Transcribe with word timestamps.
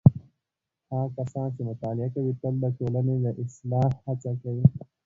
هغه 0.89 1.07
کسان 1.17 1.47
چې 1.55 1.61
مطالعه 1.69 2.07
کوي 2.15 2.33
تل 2.41 2.53
د 2.63 2.65
ټولنې 2.77 3.15
د 3.23 3.25
اصلاح 3.43 3.89
هڅه 4.05 4.31
کوي. 4.41 4.65